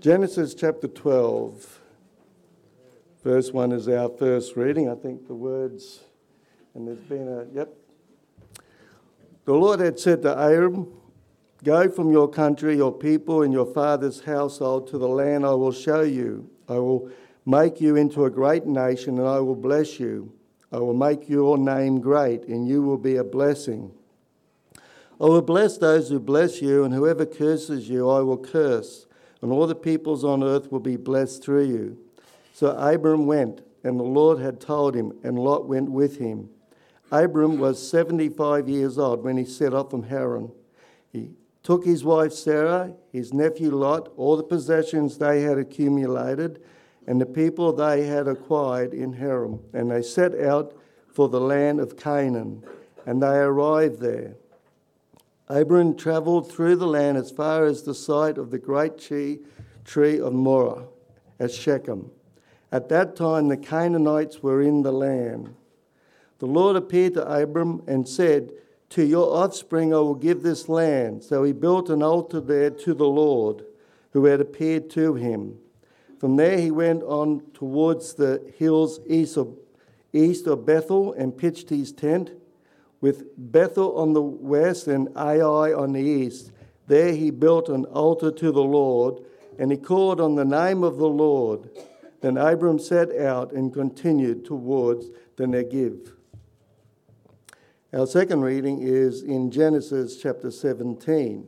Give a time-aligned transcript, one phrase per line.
[0.00, 1.80] Genesis chapter 12,
[3.24, 4.88] verse 1 is our first reading.
[4.88, 6.04] I think the words,
[6.72, 7.74] and there's been a, yep.
[9.44, 10.86] The Lord had said to Abram,
[11.64, 15.72] Go from your country, your people, and your father's household to the land I will
[15.72, 16.48] show you.
[16.68, 17.10] I will
[17.44, 20.32] make you into a great nation, and I will bless you.
[20.70, 23.90] I will make your name great, and you will be a blessing.
[25.20, 29.07] I will bless those who bless you, and whoever curses you, I will curse
[29.40, 31.98] and all the peoples on earth will be blessed through you.
[32.52, 36.50] So Abram went, and the Lord had told him, and Lot went with him.
[37.10, 40.50] Abram was 75 years old when he set off from Haran.
[41.12, 41.30] He
[41.62, 46.62] took his wife Sarah, his nephew Lot, all the possessions they had accumulated,
[47.06, 50.74] and the people they had acquired in Haran, and they set out
[51.08, 52.62] for the land of Canaan,
[53.06, 54.36] and they arrived there.
[55.48, 60.32] Abram travelled through the land as far as the site of the great tree of
[60.32, 60.84] Moreh
[61.40, 62.10] at Shechem.
[62.70, 65.54] At that time, the Canaanites were in the land.
[66.38, 68.52] The Lord appeared to Abram and said,
[68.90, 71.24] To your offspring I will give this land.
[71.24, 73.64] So he built an altar there to the Lord,
[74.12, 75.58] who had appeared to him.
[76.18, 79.56] From there he went on towards the hills east of,
[80.12, 82.32] east of Bethel and pitched his tent
[83.00, 86.52] with Bethel on the west and Ai on the east.
[86.86, 89.22] There he built an altar to the Lord,
[89.58, 91.70] and he called on the name of the Lord.
[92.20, 96.12] Then Abram set out and continued towards the Negev.
[97.92, 101.46] Our second reading is in Genesis chapter 17.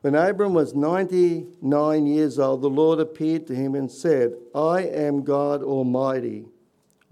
[0.00, 5.22] When Abram was 99 years old, the Lord appeared to him and said, I am
[5.22, 6.46] God Almighty.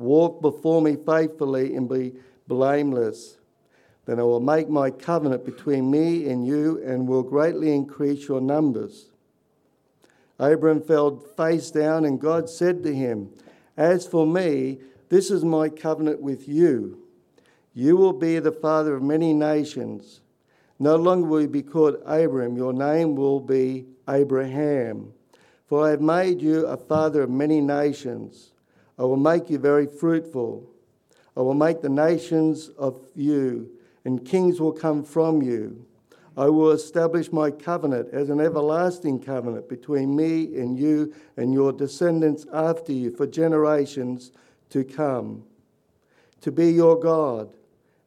[0.01, 2.15] Walk before me faithfully and be
[2.49, 3.37] blameless.
[4.07, 8.41] Then I will make my covenant between me and you and will greatly increase your
[8.41, 9.11] numbers.
[10.39, 13.29] Abram fell face down, and God said to him,
[13.77, 14.79] As for me,
[15.11, 17.03] this is my covenant with you.
[17.75, 20.23] You will be the father of many nations.
[20.79, 25.13] No longer will you be called Abram, your name will be Abraham.
[25.67, 28.50] For I have made you a father of many nations.
[29.01, 30.69] I will make you very fruitful.
[31.35, 33.71] I will make the nations of you,
[34.05, 35.87] and kings will come from you.
[36.37, 41.73] I will establish my covenant as an everlasting covenant between me and you and your
[41.73, 44.33] descendants after you for generations
[44.69, 45.45] to come,
[46.43, 47.57] to be your God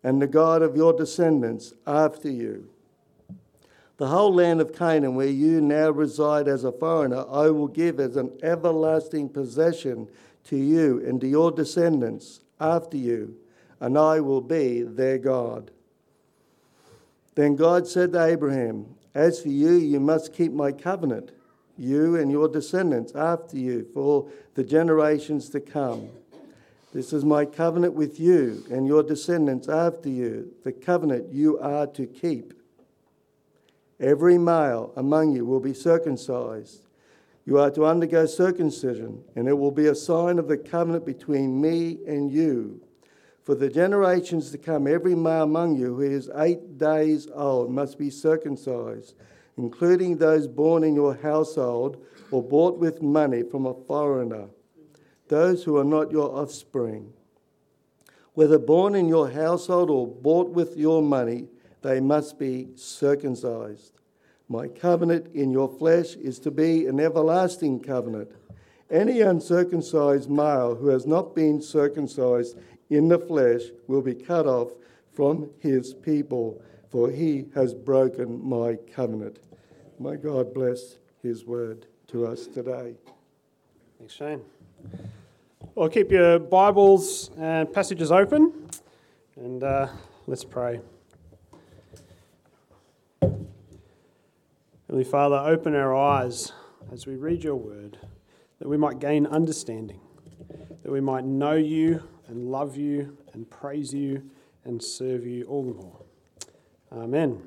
[0.03, 2.70] and the God of your descendants after you.
[3.98, 8.00] The whole land of Canaan, where you now reside as a foreigner, I will give
[8.00, 10.08] as an everlasting possession
[10.46, 13.36] to you and to your descendants after you,
[13.80, 15.72] and I will be their God.
[17.36, 21.32] Then God said to Abraham, As for you, you must keep my covenant,
[21.78, 26.09] you and your descendants after you, for the generations to come.
[26.94, 31.88] This is my covenant with you and your descendants after you, the covenant you are
[31.88, 32.53] to keep.
[34.00, 36.82] Every male among you will be circumcised
[37.46, 41.59] you are to undergo circumcision, and it will be a sign of the covenant between
[41.59, 42.81] me and you.
[43.44, 47.98] For the generations to come, every male among you who is eight days old must
[47.98, 49.16] be circumcised,
[49.58, 52.02] including those born in your household
[52.32, 54.48] or bought with money from a foreigner,
[55.28, 57.12] those who are not your offspring.
[58.34, 61.50] Whether born in your household or bought with your money,
[61.82, 64.00] they must be circumcised.
[64.50, 68.31] My covenant in your flesh is to be an everlasting covenant.
[68.92, 72.58] Any uncircumcised male who has not been circumcised
[72.90, 74.72] in the flesh will be cut off
[75.14, 79.40] from his people, for he has broken my covenant.
[80.00, 82.96] May God bless his word to us today.
[83.98, 84.42] Thanks, Shane.
[85.76, 88.70] Well, keep your Bibles and passages open,
[89.36, 89.88] and uh,
[90.28, 90.82] let's pray.
[94.94, 96.52] Heavenly Father, open our eyes
[96.91, 97.97] as we read your word,
[98.59, 100.00] that we might gain understanding,
[100.84, 104.29] that we might know you and love you and praise you
[104.66, 106.00] and serve you all the more.
[106.91, 107.41] Amen.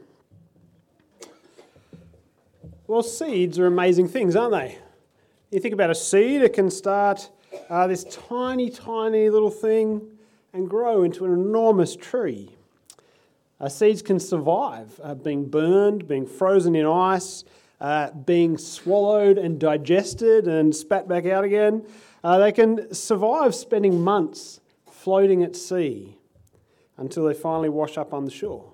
[2.89, 4.79] Well, seeds are amazing things, aren't they?
[5.53, 7.31] You think about a seed, it can start
[7.71, 10.03] uh, this tiny, tiny little thing
[10.53, 12.56] and grow into an enormous tree.
[13.59, 17.45] Uh, seeds can survive uh, being burned, being frozen in ice,
[17.81, 21.85] uh, being swallowed and digested and spat back out again.
[22.23, 24.61] Uh, they can survive spending months
[24.91, 26.17] floating at sea
[26.99, 28.73] until they finally wash up on the shore.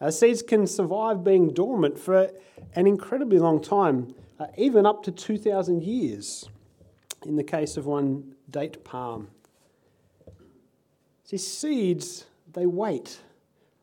[0.00, 2.30] Uh, seeds can survive being dormant for
[2.74, 6.48] an incredibly long time, uh, even up to 2,000 years
[7.24, 9.28] in the case of one date palm.
[11.24, 13.20] See, seeds, they wait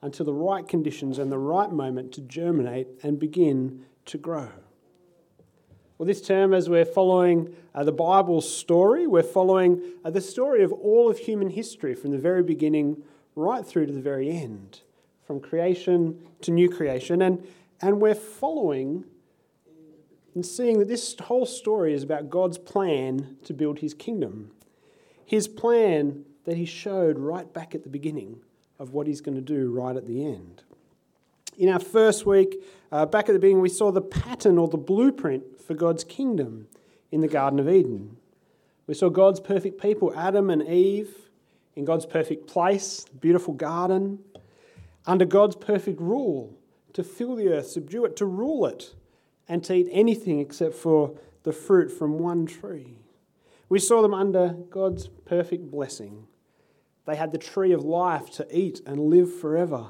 [0.01, 4.49] until the right conditions and the right moment to germinate and begin to grow.
[5.97, 10.63] Well, this term, as we're following uh, the Bible's story, we're following uh, the story
[10.63, 13.03] of all of human history from the very beginning
[13.35, 14.81] right through to the very end,
[15.27, 17.21] from creation to new creation.
[17.21, 17.45] And,
[17.81, 19.03] and we're following
[20.35, 24.51] and seeing that this whole story is about God's plan to build his kingdom.
[25.25, 28.39] His plan that he showed right back at the beginning
[28.79, 30.63] of what he's going to do right at the end.
[31.57, 34.77] In our first week, uh, back at the beginning, we saw the pattern or the
[34.77, 36.67] blueprint for God's kingdom
[37.11, 38.15] in the Garden of Eden.
[38.87, 41.13] We saw God's perfect people, Adam and Eve,
[41.75, 44.19] in God's perfect place, beautiful garden,
[45.05, 46.57] under God's perfect rule
[46.93, 48.95] to fill the earth, subdue it, to rule it,
[49.47, 52.95] and to eat anything except for the fruit from one tree.
[53.67, 56.27] We saw them under God's perfect blessing.
[57.09, 59.87] They had the tree of life to eat and live forever.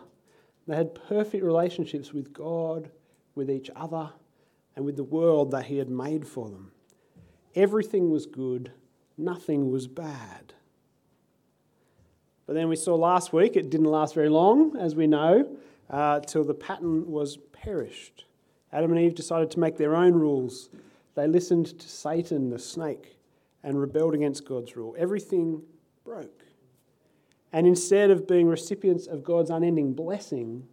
[0.65, 2.91] They had perfect relationships with God,
[3.35, 4.11] with each other,
[4.73, 6.71] and with the world that He had made for them.
[7.55, 8.71] Everything was good,
[9.17, 10.53] nothing was bad.
[12.45, 15.57] But then we saw last week, it didn't last very long, as we know,
[15.89, 18.23] uh, till the pattern was perished.
[18.71, 20.69] Adam and Eve decided to make their own rules.
[21.15, 23.17] They listened to Satan, the snake,
[23.61, 24.95] and rebelled against God's rule.
[24.97, 25.63] Everything
[26.05, 26.45] broke.
[27.51, 30.67] And instead of being recipients of God's unending blessing,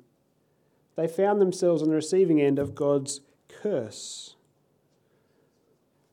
[0.96, 4.36] they found themselves on the receiving end of God's curse.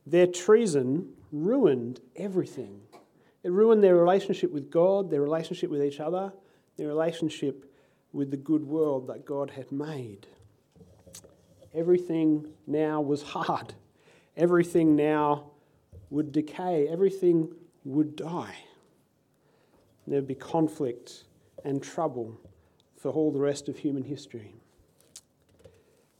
[0.05, 2.81] Their treason ruined everything.
[3.43, 6.31] It ruined their relationship with God, their relationship with each other,
[6.77, 7.69] their relationship
[8.13, 10.27] with the good world that God had made.
[11.73, 13.73] Everything now was hard.
[14.37, 15.51] Everything now
[16.09, 16.87] would decay.
[16.87, 17.51] Everything
[17.83, 18.55] would die.
[20.07, 21.23] There'd be conflict
[21.63, 22.39] and trouble
[22.97, 24.55] for all the rest of human history.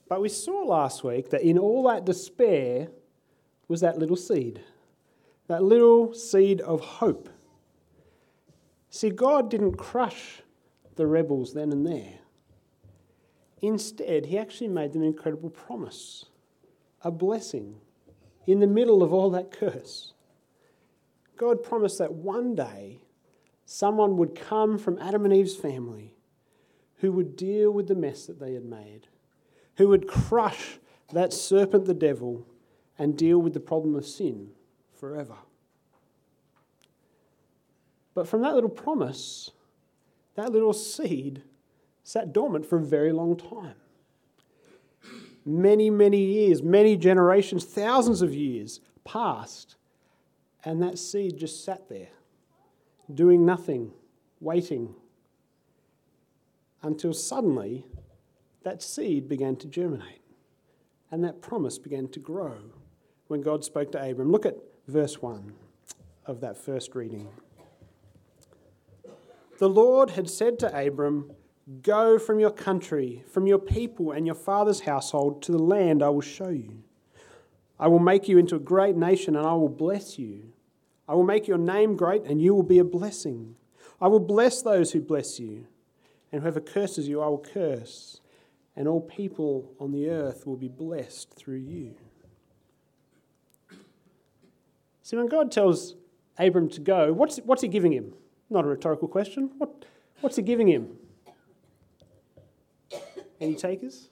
[0.07, 2.89] But we saw last week that in all that despair
[3.67, 4.61] was that little seed,
[5.47, 7.29] that little seed of hope.
[8.89, 10.41] See, God didn't crush
[10.95, 12.19] the rebels then and there.
[13.61, 16.25] Instead, He actually made them an incredible promise,
[17.01, 17.77] a blessing
[18.45, 20.13] in the middle of all that curse.
[21.37, 23.01] God promised that one day
[23.65, 26.13] someone would come from Adam and Eve's family
[26.97, 29.07] who would deal with the mess that they had made,
[29.75, 30.79] who would crush
[31.11, 32.47] that serpent, the devil,
[32.97, 34.49] and deal with the problem of sin
[34.93, 35.35] forever.
[38.13, 39.51] But from that little promise,
[40.35, 41.43] that little seed
[42.03, 43.75] sat dormant for a very long time.
[45.45, 49.75] Many, many years, many generations, thousands of years passed,
[50.63, 52.09] and that seed just sat there
[53.11, 53.91] doing nothing,
[54.39, 54.95] waiting,
[56.81, 57.85] until suddenly
[58.63, 60.21] that seed began to germinate
[61.11, 62.57] and that promise began to grow
[63.27, 64.31] when God spoke to Abram.
[64.31, 64.57] Look at
[64.87, 65.53] verse 1
[66.25, 67.29] of that first reading.
[69.59, 71.31] The Lord had said to Abram,
[71.81, 76.09] Go from your country, from your people and your father's household to the land I
[76.09, 76.83] will show you.
[77.79, 80.52] I will make you into a great nation and I will bless you.
[81.07, 83.55] I will make your name great, and you will be a blessing.
[83.99, 85.67] I will bless those who bless you,
[86.31, 88.21] and whoever curses you, I will curse,
[88.75, 91.95] and all people on the earth will be blessed through you.
[95.03, 95.95] See, when God tells
[96.37, 98.13] Abram to go, what's, what's he giving him?
[98.49, 99.51] Not a rhetorical question.
[99.57, 99.85] What,
[100.21, 100.95] what's he giving him?
[103.41, 104.09] Any takers?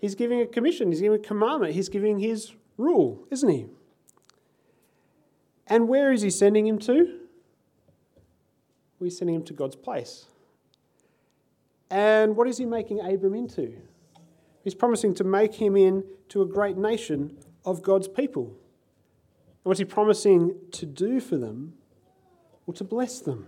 [0.00, 3.66] He's giving a commission, he's giving a commandment, he's giving his rule, isn't he?
[5.70, 7.20] And where is he sending him to?
[8.98, 10.26] We're sending him to God's place.
[11.90, 13.76] And what is he making Abram into?
[14.62, 18.46] He's promising to make him into a great nation of God's people.
[18.46, 21.74] And what's he promising to do for them?
[22.66, 23.46] Well, to bless them.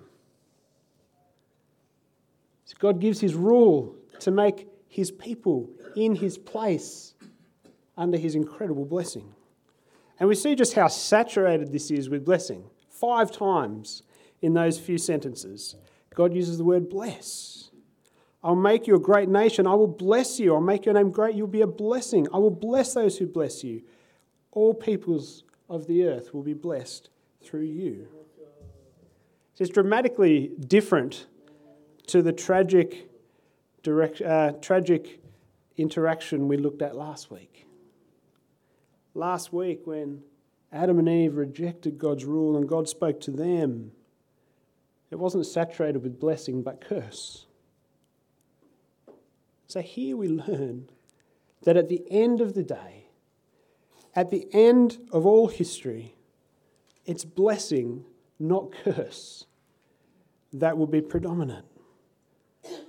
[2.64, 7.14] So God gives his rule to make his people in his place
[7.96, 9.34] under his incredible blessing.
[10.22, 12.62] And we see just how saturated this is with blessing.
[12.88, 14.04] Five times
[14.40, 15.74] in those few sentences,
[16.14, 17.70] God uses the word bless.
[18.40, 19.66] I'll make you a great nation.
[19.66, 20.54] I will bless you.
[20.54, 21.34] I'll make your name great.
[21.34, 22.28] You'll be a blessing.
[22.32, 23.82] I will bless those who bless you.
[24.52, 27.10] All peoples of the earth will be blessed
[27.42, 28.06] through you.
[29.54, 31.26] So it's dramatically different
[32.06, 33.10] to the tragic,
[33.82, 35.20] direct, uh, tragic
[35.76, 37.51] interaction we looked at last week.
[39.14, 40.22] Last week, when
[40.72, 43.92] Adam and Eve rejected God's rule and God spoke to them,
[45.10, 47.46] it wasn't saturated with blessing but curse.
[49.66, 50.88] So here we learn
[51.64, 53.06] that at the end of the day,
[54.14, 56.14] at the end of all history,
[57.04, 58.04] it's blessing,
[58.38, 59.46] not curse,
[60.52, 61.66] that will be predominant.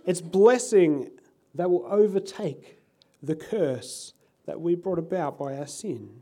[0.06, 1.10] It's blessing
[1.56, 2.80] that will overtake
[3.22, 4.14] the curse
[4.46, 6.22] that we brought about by our sin.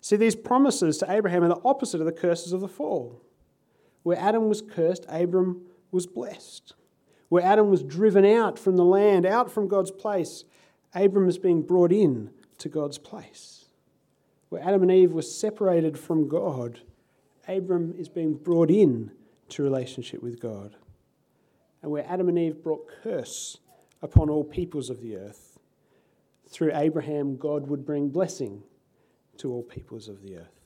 [0.00, 3.22] See, these promises to Abraham are the opposite of the curses of the fall.
[4.02, 6.74] Where Adam was cursed, Abram was blessed.
[7.30, 10.44] Where Adam was driven out from the land, out from God's place,
[10.94, 13.64] Abram is being brought in to God's place.
[14.50, 16.80] Where Adam and Eve were separated from God,
[17.48, 19.10] Abram is being brought in
[19.48, 20.76] to relationship with God.
[21.82, 23.58] And where Adam and Eve brought curse
[24.00, 25.43] upon all peoples of the earth,
[26.54, 28.62] through Abraham, God would bring blessing
[29.38, 30.60] to all peoples of the earth.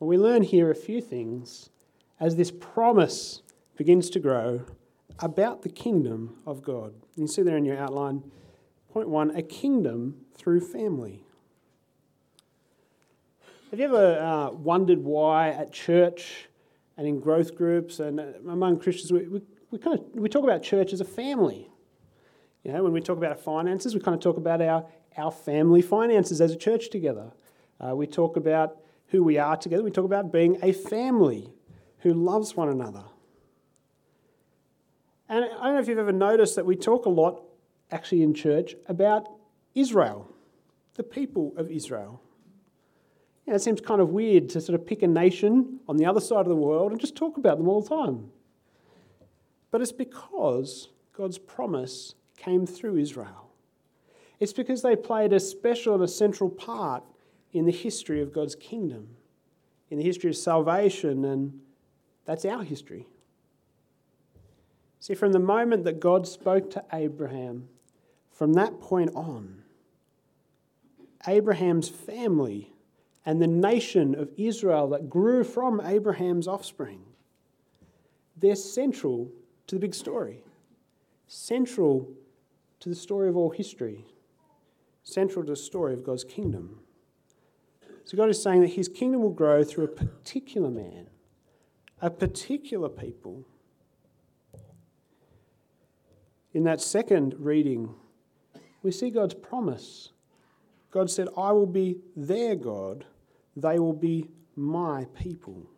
[0.00, 1.70] Well, we learn here a few things
[2.18, 3.42] as this promise
[3.76, 4.64] begins to grow
[5.20, 6.92] about the kingdom of God.
[7.14, 8.24] You see there in your outline,
[8.92, 11.22] point one a kingdom through family.
[13.70, 16.48] Have you ever uh, wondered why at church
[16.96, 20.64] and in growth groups and among Christians we, we, we, kind of, we talk about
[20.64, 21.70] church as a family?
[22.66, 24.84] You know, when we talk about our finances, we kind of talk about our,
[25.16, 27.30] our family finances as a church together.
[27.78, 29.84] Uh, we talk about who we are together.
[29.84, 31.52] We talk about being a family
[32.00, 33.04] who loves one another.
[35.28, 37.40] And I don't know if you've ever noticed that we talk a lot,
[37.92, 39.28] actually, in church about
[39.76, 40.28] Israel,
[40.94, 42.20] the people of Israel.
[43.46, 46.06] You know, it seems kind of weird to sort of pick a nation on the
[46.06, 48.32] other side of the world and just talk about them all the time.
[49.70, 52.16] But it's because God's promise
[52.46, 53.50] came through Israel.
[54.38, 57.02] It's because they played a special and a central part
[57.52, 59.08] in the history of God's kingdom,
[59.90, 61.60] in the history of salvation, and
[62.24, 63.06] that's our history.
[65.00, 67.68] See, from the moment that God spoke to Abraham,
[68.30, 69.62] from that point on,
[71.26, 72.72] Abraham's family
[73.24, 77.00] and the nation of Israel that grew from Abraham's offspring,
[78.36, 79.30] they're central
[79.66, 80.44] to the big story,
[81.26, 82.08] central
[82.86, 84.04] to the story of all history,
[85.02, 86.78] central to the story of God's kingdom.
[88.04, 91.08] So God is saying that his kingdom will grow through a particular man,
[92.00, 93.44] a particular people.
[96.54, 97.92] In that second reading,
[98.84, 100.10] we see God's promise.
[100.92, 103.04] God said, I will be their God,
[103.56, 105.68] they will be my people.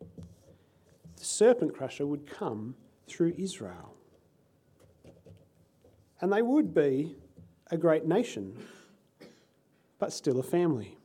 [0.00, 2.74] The serpent crusher would come
[3.06, 3.94] through Israel.
[6.22, 7.16] And they would be
[7.70, 8.56] a great nation
[10.02, 10.98] but still a family.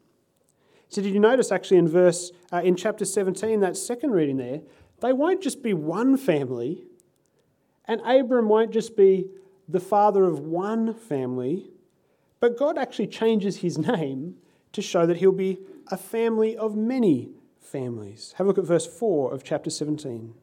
[0.90, 4.62] So, did you notice actually in verse, uh, in chapter 17, that second reading there,
[5.02, 6.84] they won't just be one family,
[7.86, 9.28] and Abram won't just be
[9.68, 11.70] the father of one family,
[12.40, 14.38] but God actually changes his name
[14.74, 15.60] to show that he'll be
[15.92, 18.34] a family of many families.
[18.38, 20.34] Have a look at verse 4 of chapter 17.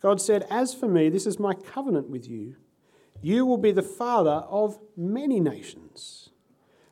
[0.00, 2.56] God said, As for me, this is my covenant with you.
[3.22, 6.30] You will be the father of many nations.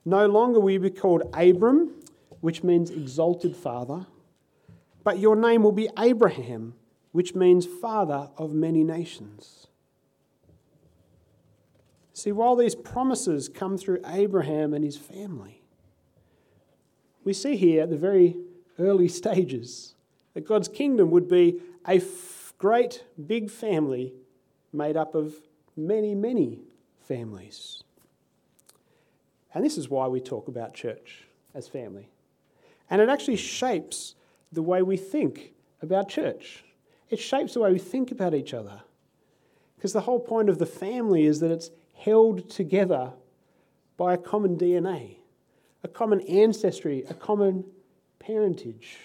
[0.05, 1.97] No longer will you be called Abram,
[2.41, 4.07] which means exalted father,
[5.03, 6.75] but your name will be Abraham,
[7.11, 9.67] which means father of many nations.
[12.13, 15.63] See, while these promises come through Abraham and his family,
[17.25, 18.37] we see here at the very
[18.79, 19.95] early stages
[20.35, 24.15] that God's kingdom would be a f- great big family
[24.73, 25.35] made up of
[25.77, 26.61] many, many
[27.01, 27.83] families.
[29.55, 31.25] And this is why we talk about church
[31.55, 32.09] as family.
[32.89, 34.15] And it actually shapes
[34.53, 36.65] the way we think about church.
[37.09, 38.83] It shapes the way we think about each other.
[39.77, 43.13] Because the whole point of the family is that it's held together
[43.97, 45.17] by a common DNA,
[45.83, 47.65] a common ancestry, a common
[48.19, 48.99] parentage.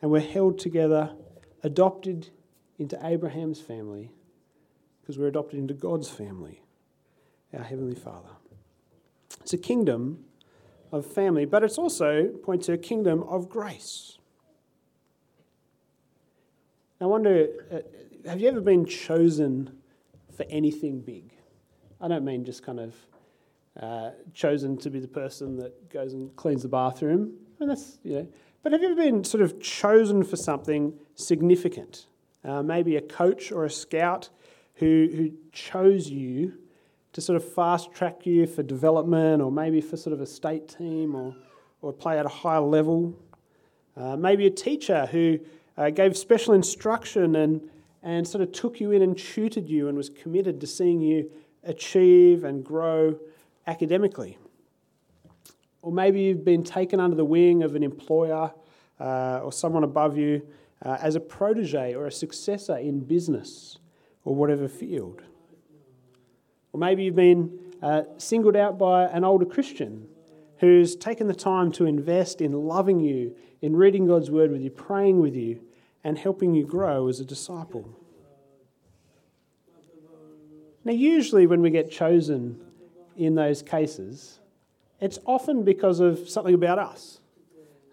[0.00, 1.12] And we're held together,
[1.62, 2.30] adopted
[2.78, 4.10] into Abraham's family,
[5.02, 6.62] because we're adopted into God's family,
[7.52, 8.30] our Heavenly Father.
[9.40, 10.24] It's a kingdom
[10.92, 14.18] of family, but it's also points to a kingdom of grace.
[17.00, 19.76] I wonder, uh, have you ever been chosen
[20.36, 21.32] for anything big?
[22.00, 22.94] I don't mean just kind of
[23.80, 27.32] uh, chosen to be the person that goes and cleans the bathroom.
[27.58, 28.28] And that's, you know,
[28.62, 32.06] but have you ever been sort of chosen for something significant?
[32.44, 34.28] Uh, maybe a coach or a scout
[34.74, 36.54] who, who chose you
[37.12, 40.68] to sort of fast track you for development or maybe for sort of a state
[40.68, 41.34] team or,
[41.82, 43.14] or play at a higher level.
[43.96, 45.38] Uh, maybe a teacher who
[45.76, 47.60] uh, gave special instruction and,
[48.02, 51.30] and sort of took you in and tutored you and was committed to seeing you
[51.64, 53.18] achieve and grow
[53.66, 54.38] academically.
[55.82, 58.52] Or maybe you've been taken under the wing of an employer
[58.98, 60.46] uh, or someone above you
[60.82, 63.78] uh, as a protege or a successor in business
[64.24, 65.22] or whatever field.
[66.72, 70.06] Or maybe you've been uh, singled out by an older Christian
[70.58, 74.70] who's taken the time to invest in loving you, in reading God's word with you,
[74.70, 75.60] praying with you,
[76.04, 77.98] and helping you grow as a disciple.
[80.84, 82.60] Now, usually when we get chosen
[83.16, 84.40] in those cases,
[85.00, 87.20] it's often because of something about us.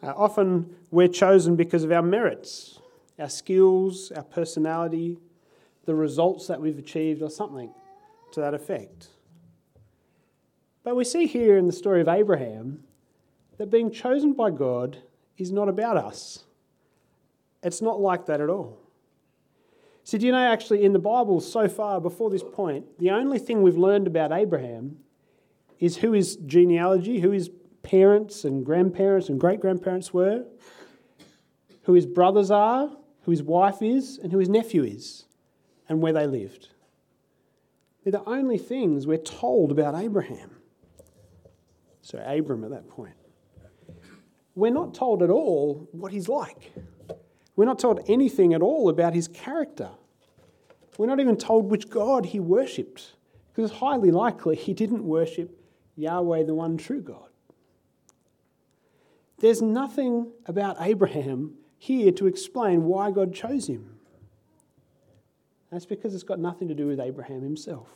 [0.01, 2.79] Uh, often we're chosen because of our merits,
[3.17, 5.17] our skills, our personality,
[5.85, 7.71] the results that we've achieved, or something
[8.31, 9.07] to that effect.
[10.83, 12.83] But we see here in the story of Abraham
[13.57, 14.97] that being chosen by God
[15.37, 16.45] is not about us.
[17.61, 18.79] It's not like that at all.
[20.03, 23.37] So, do you know actually in the Bible so far before this point, the only
[23.37, 24.97] thing we've learned about Abraham
[25.79, 27.49] is who his genealogy, who his
[27.83, 30.45] parents and grandparents and great grandparents were,
[31.83, 32.89] who his brothers are,
[33.23, 35.25] who his wife is, and who his nephew is,
[35.89, 36.69] and where they lived.
[38.03, 40.51] They're the only things we're told about Abraham.
[42.01, 43.15] So, Abram at that point.
[44.55, 46.71] We're not told at all what he's like.
[47.55, 49.89] We're not told anything at all about his character.
[50.97, 53.13] We're not even told which God he worshipped,
[53.51, 55.59] because it's highly likely he didn't worship
[55.95, 57.29] Yahweh, the one true God.
[59.39, 63.98] There's nothing about Abraham here to explain why God chose him.
[65.71, 67.89] That's because it's got nothing to do with Abraham himself.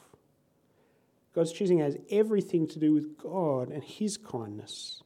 [1.33, 5.01] God's choosing has everything to do with God and His kindness,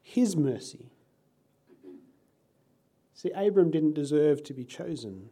[0.00, 0.90] His mercy.
[3.14, 5.30] See, Abram didn't deserve to be chosen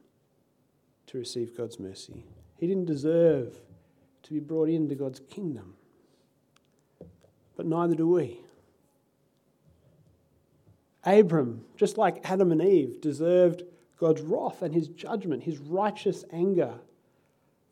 [1.06, 2.24] to receive God's mercy,
[2.58, 3.60] he didn't deserve
[4.22, 5.74] to be brought into God's kingdom.
[7.56, 8.40] But neither do we.
[11.04, 13.62] Abram, just like Adam and Eve, deserved
[13.98, 16.74] God's wrath and his judgment, his righteous anger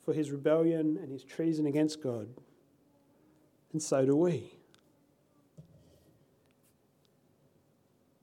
[0.05, 2.29] for his rebellion and his treason against God.
[3.73, 4.53] And so do we.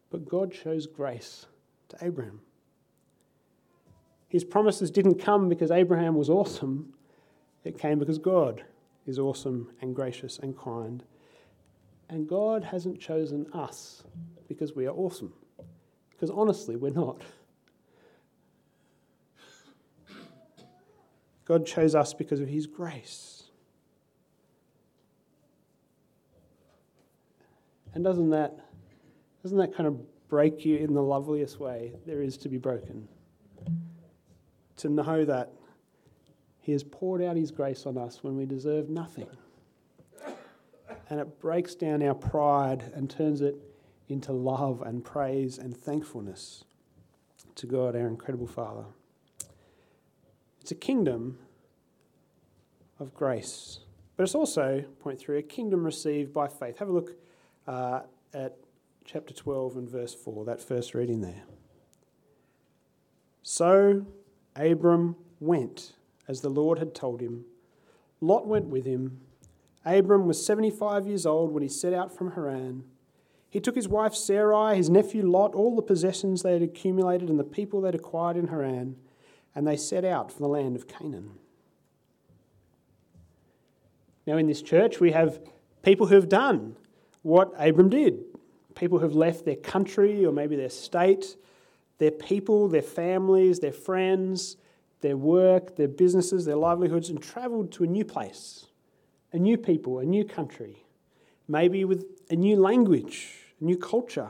[0.09, 1.45] But God shows grace
[1.89, 2.41] to Abraham.
[4.27, 6.93] His promises didn't come because Abraham was awesome,
[7.63, 8.63] it came because God
[9.05, 11.03] is awesome and gracious and kind.
[12.09, 14.03] And God hasn't chosen us
[14.47, 15.33] because we are awesome.
[16.11, 17.21] Because honestly, we're not.
[21.49, 23.45] God chose us because of His grace.
[27.95, 28.55] And doesn't that,
[29.41, 33.07] doesn't that kind of break you in the loveliest way there is to be broken?
[34.77, 35.51] To know that
[36.61, 39.27] He has poured out His grace on us when we deserve nothing.
[41.09, 43.55] And it breaks down our pride and turns it
[44.07, 46.63] into love and praise and thankfulness
[47.55, 48.85] to God, our incredible Father.
[50.61, 51.37] It's a kingdom
[52.99, 53.79] of grace.
[54.17, 56.79] But it's also, point three, a kingdom received by faith.
[56.79, 57.15] Have a look
[57.67, 58.01] uh,
[58.33, 58.57] at
[59.05, 61.43] chapter 12 and verse 4, that first reading there.
[63.41, 64.05] So
[64.55, 65.93] Abram went
[66.27, 67.45] as the Lord had told him.
[68.21, 69.21] Lot went with him.
[69.85, 72.83] Abram was 75 years old when he set out from Haran.
[73.49, 77.39] He took his wife Sarai, his nephew Lot, all the possessions they had accumulated, and
[77.39, 78.97] the people they had acquired in Haran,
[79.55, 81.31] and they set out for the land of Canaan.
[84.25, 85.39] Now, in this church, we have
[85.81, 86.75] people who have done
[87.23, 88.19] what Abram did.
[88.75, 91.35] People who have left their country or maybe their state,
[91.97, 94.57] their people, their families, their friends,
[95.01, 98.67] their work, their businesses, their livelihoods, and travelled to a new place,
[99.33, 100.85] a new people, a new country,
[101.47, 104.29] maybe with a new language, a new culture.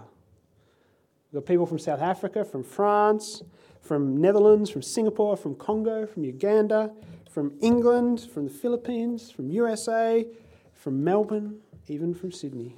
[1.31, 3.43] We've got people from South Africa, from France,
[3.81, 6.91] from Netherlands, from Singapore, from Congo, from Uganda,
[7.29, 10.25] from England, from the Philippines, from USA,
[10.73, 12.75] from Melbourne, even from Sydney.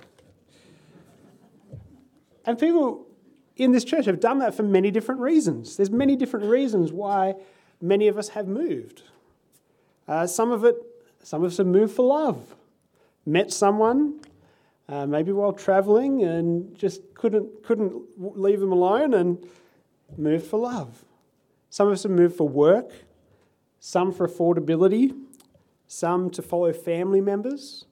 [2.45, 3.07] And people
[3.55, 5.77] in this church have done that for many different reasons.
[5.77, 7.35] There's many different reasons why
[7.81, 9.03] many of us have moved.
[10.09, 10.75] Uh, some of it,
[11.23, 12.55] some of us have moved for love.
[13.25, 14.19] Met someone,
[14.91, 19.47] uh, maybe while travelling, and just couldn't couldn't leave them alone, and
[20.17, 21.05] moved for love.
[21.69, 22.91] Some of us have moved for work.
[23.83, 25.11] some for affordability,
[25.87, 27.85] some to follow family members,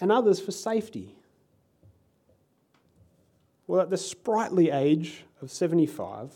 [0.00, 1.14] and others for safety.
[3.68, 6.34] Well, at the sprightly age of 75,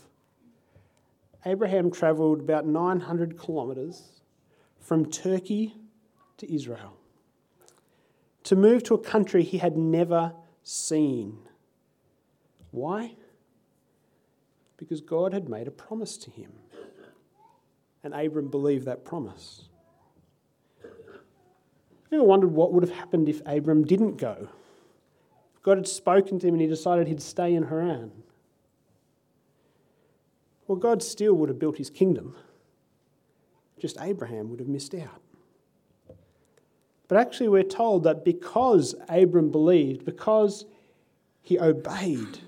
[1.45, 4.21] Abraham travelled about 900 kilometres
[4.79, 5.75] from Turkey
[6.37, 6.97] to Israel
[8.43, 11.37] to move to a country he had never seen.
[12.71, 13.15] Why?
[14.77, 16.51] Because God had made a promise to him.
[18.03, 19.69] And Abram believed that promise.
[22.11, 24.49] You ever wondered what would have happened if Abram didn't go?
[25.55, 28.11] If God had spoken to him and he decided he'd stay in Haran.
[30.67, 32.35] Well, God still would have built his kingdom.
[33.79, 35.22] Just Abraham would have missed out.
[37.13, 40.65] But actually, we're told that because Abram believed, because
[41.43, 42.39] he obeyed,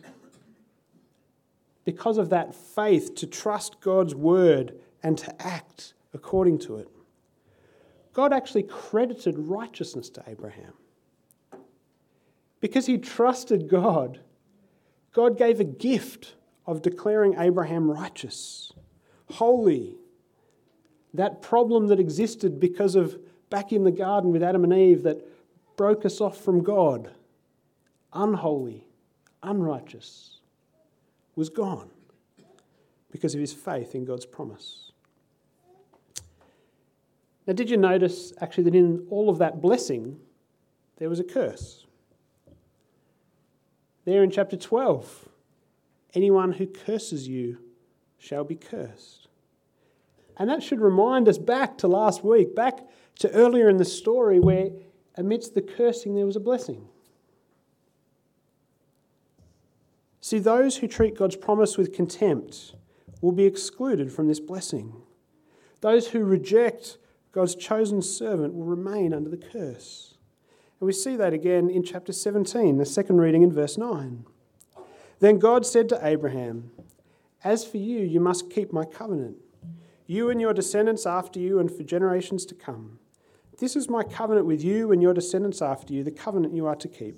[1.83, 4.73] because of that faith to trust God's word
[5.03, 6.87] and to act according to it,
[8.11, 10.73] God actually credited righteousness to Abraham.
[12.59, 14.19] Because he trusted God,
[15.13, 16.33] God gave a gift
[16.65, 18.73] of declaring Abraham righteous,
[19.29, 19.95] holy.
[21.13, 23.19] That problem that existed because of
[23.55, 25.25] back in the garden with Adam and Eve that
[25.77, 27.09] broke us off from God,
[28.11, 28.85] unholy,
[29.43, 30.41] unrighteous,
[31.37, 31.89] was gone
[33.13, 34.91] because of his faith in God's promise.
[37.47, 40.19] Now, did you notice actually that in all of that blessing,
[40.97, 41.85] there was a curse?
[44.03, 45.29] There in chapter 12,
[46.13, 47.59] anyone who curses you
[48.17, 49.29] shall be cursed.
[50.35, 52.85] And that should remind us back to last week, back
[53.19, 54.69] to earlier in the story where
[55.15, 56.87] amidst the cursing there was a blessing.
[60.21, 62.73] See, those who treat God's promise with contempt
[63.21, 64.93] will be excluded from this blessing.
[65.81, 66.97] Those who reject
[67.31, 70.15] God's chosen servant will remain under the curse.
[70.79, 74.25] And we see that again in chapter 17, the second reading in verse 9.
[75.19, 76.71] Then God said to Abraham,
[77.43, 79.37] As for you, you must keep my covenant,
[80.07, 82.99] you and your descendants after you, and for generations to come.
[83.57, 86.75] This is my covenant with you and your descendants after you, the covenant you are
[86.75, 87.17] to keep.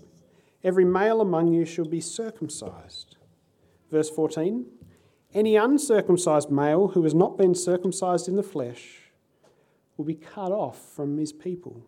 [0.63, 3.17] Every male among you shall be circumcised.
[3.89, 4.65] Verse 14
[5.33, 9.11] Any uncircumcised male who has not been circumcised in the flesh
[9.95, 11.83] will be cut off from his people.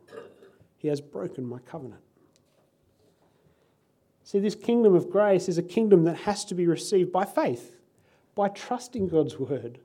[0.78, 2.02] He has broken my covenant.
[4.24, 7.80] See, this kingdom of grace is a kingdom that has to be received by faith,
[8.36, 9.80] by trusting God's word,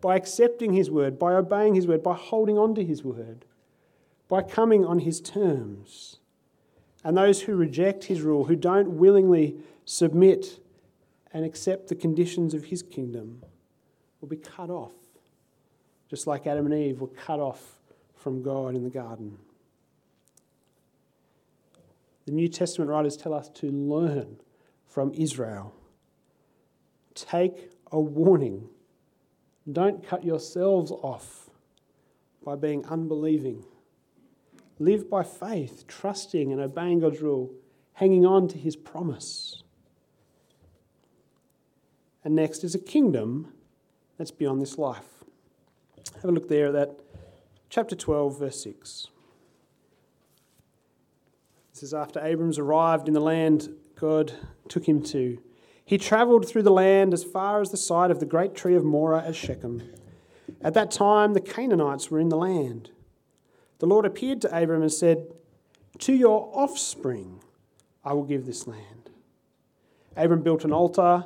[0.00, 3.44] by accepting his word, by obeying his word, by holding on to his word
[4.30, 6.18] by coming on his terms.
[7.02, 10.60] And those who reject his rule, who don't willingly submit
[11.32, 13.42] and accept the conditions of his kingdom,
[14.20, 14.92] will be cut off,
[16.08, 17.80] just like Adam and Eve were cut off
[18.14, 19.36] from God in the garden.
[22.26, 24.36] The New Testament writers tell us to learn
[24.86, 25.74] from Israel.
[27.14, 28.68] Take a warning.
[29.72, 31.50] Don't cut yourselves off
[32.44, 33.64] by being unbelieving
[34.80, 37.52] Live by faith, trusting and obeying God's rule,
[37.92, 39.62] hanging on to his promise.
[42.24, 43.52] And next is a kingdom
[44.16, 45.22] that's beyond this life.
[46.14, 46.98] Have a look there at that
[47.68, 49.08] chapter 12, verse 6.
[51.74, 54.32] This is after Abram's arrived in the land God
[54.68, 55.42] took him to.
[55.84, 58.84] He travelled through the land as far as the site of the great tree of
[58.84, 59.82] Moreh at Shechem.
[60.62, 62.92] At that time, the Canaanites were in the land
[63.80, 65.26] the Lord appeared to Abram and said,
[65.98, 67.40] To your offspring
[68.04, 69.10] I will give this land.
[70.16, 71.24] Abram built an altar.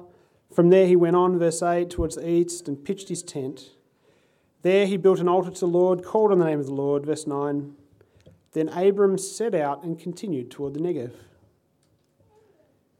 [0.52, 3.70] From there he went on, verse 8, towards the east and pitched his tent.
[4.62, 7.04] There he built an altar to the Lord, called on the name of the Lord,
[7.04, 7.74] verse 9.
[8.52, 11.12] Then Abram set out and continued toward the Negev.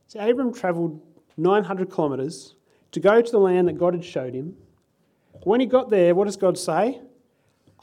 [0.09, 1.01] So Abram travelled
[1.37, 2.57] 900 kilometres
[2.91, 4.57] to go to the land that God had showed him.
[5.45, 7.01] When he got there, what does God say?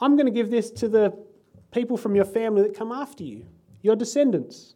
[0.00, 1.16] I'm going to give this to the
[1.72, 3.46] people from your family that come after you,
[3.80, 4.74] your descendants.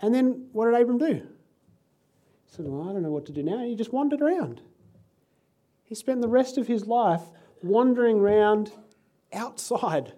[0.00, 1.14] And then what did Abram do?
[1.14, 3.64] He said, Well, I don't know what to do now.
[3.64, 4.60] he just wandered around.
[5.84, 7.22] He spent the rest of his life
[7.62, 8.72] wandering around
[9.32, 10.12] outside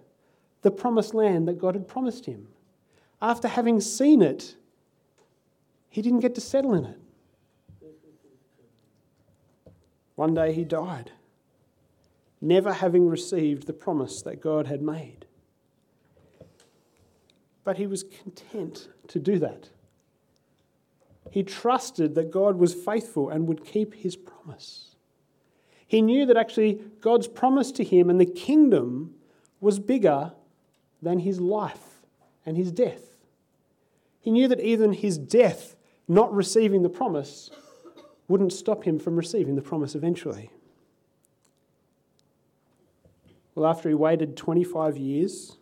[0.61, 2.47] the promised land that God had promised him.
[3.21, 4.55] After having seen it,
[5.89, 6.99] he didn't get to settle in it.
[10.15, 11.11] One day he died
[12.41, 15.25] never having received the promise that God had made.
[17.63, 19.69] But he was content to do that.
[21.31, 24.95] He trusted that God was faithful and would keep his promise.
[25.87, 29.15] He knew that actually God's promise to him and the kingdom
[29.59, 30.33] was bigger
[31.01, 32.01] than his life
[32.45, 33.17] and his death.
[34.19, 35.75] He knew that even his death,
[36.07, 37.49] not receiving the promise,
[38.27, 40.51] wouldn't stop him from receiving the promise eventually.
[43.57, 45.57] Well, after he waited 25 years,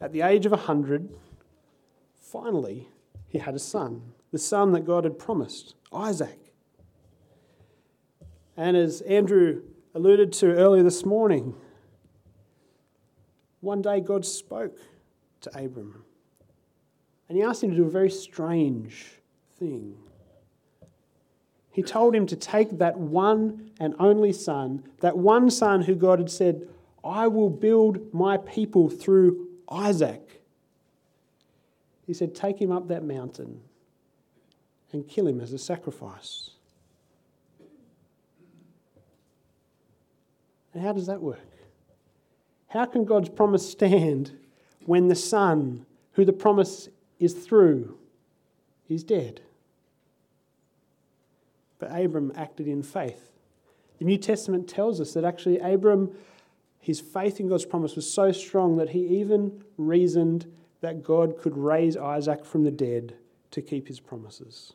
[0.00, 1.08] at the age of 100,
[2.14, 2.86] finally
[3.26, 6.54] he had a son, the son that God had promised, Isaac.
[8.56, 9.62] And as Andrew
[9.96, 11.56] alluded to earlier this morning,
[13.62, 14.78] one day God spoke
[15.40, 16.04] to Abram
[17.28, 19.06] and he asked him to do a very strange
[19.58, 19.96] thing.
[21.72, 26.20] He told him to take that one and only son, that one son who God
[26.20, 26.68] had said,
[27.04, 30.42] I will build my people through Isaac.
[32.06, 33.60] He said, Take him up that mountain
[34.92, 36.50] and kill him as a sacrifice.
[40.74, 41.38] And how does that work?
[42.68, 44.32] How can God's promise stand
[44.86, 47.96] when the Son, who the promise is through,
[48.88, 49.40] is dead?
[51.78, 53.32] But Abram acted in faith.
[53.98, 56.12] The New Testament tells us that actually Abram,
[56.80, 61.56] his faith in God's promise was so strong that he even reasoned that God could
[61.56, 63.14] raise Isaac from the dead
[63.50, 64.72] to keep his promises.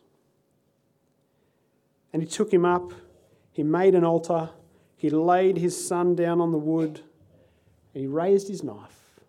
[2.14, 2.94] And he took him up,
[3.52, 4.52] he made an altar,
[4.96, 7.02] he laid his son down on the wood,
[7.94, 9.20] and he raised his knife.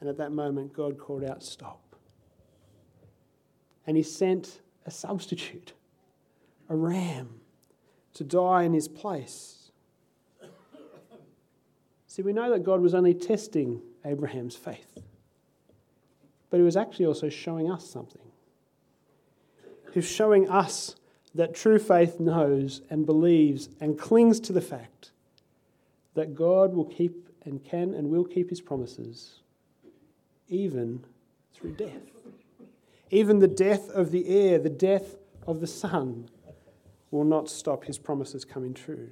[0.00, 1.96] And at that moment, God called out, Stop.
[3.86, 5.72] And he sent a substitute,
[6.68, 7.40] a ram,
[8.14, 9.63] to die in his place.
[12.14, 15.02] See, we know that God was only testing Abraham's faith,
[16.48, 18.22] but he was actually also showing us something.
[19.92, 20.94] He was showing us
[21.34, 25.10] that true faith knows and believes and clings to the fact
[26.14, 29.40] that God will keep and can and will keep his promises
[30.48, 31.04] even
[31.52, 32.28] through death.
[33.10, 35.16] Even the death of the heir, the death
[35.48, 36.28] of the son,
[37.10, 39.10] will not stop his promises coming true.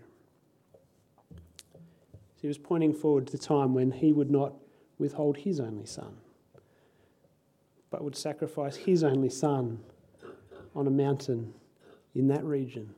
[2.42, 4.54] He was pointing forward to the time when he would not
[4.98, 6.16] withhold his only son,
[7.88, 9.78] but would sacrifice his only son
[10.74, 11.54] on a mountain
[12.16, 12.94] in that region.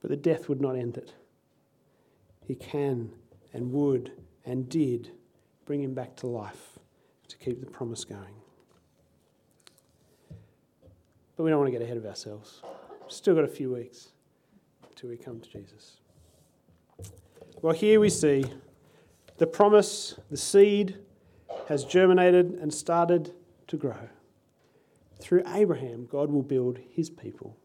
[0.00, 1.12] But the death would not end it.
[2.46, 3.10] He can
[3.52, 4.12] and would
[4.46, 5.10] and did
[5.64, 6.78] bring him back to life
[7.26, 8.34] to keep the promise going.
[11.36, 12.62] But we don't want to get ahead of ourselves.
[13.08, 14.10] Still got a few weeks
[14.88, 16.01] until we come to Jesus.
[17.62, 18.44] Well, here we see
[19.38, 20.98] the promise, the seed
[21.68, 23.32] has germinated and started
[23.68, 24.08] to grow.
[25.20, 27.56] Through Abraham, God will build his people.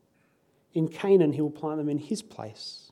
[0.73, 2.91] In Canaan, he will plant them in his place.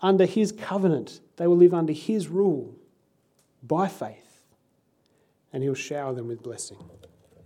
[0.00, 2.74] Under his covenant, they will live under his rule
[3.62, 4.40] by faith,
[5.52, 6.78] and he'll shower them with blessing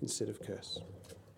[0.00, 0.80] instead of curse.